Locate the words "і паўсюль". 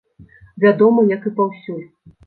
1.31-1.87